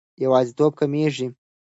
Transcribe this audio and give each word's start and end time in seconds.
یوازیتوب 0.23 0.71
کمېږي. 0.79 1.27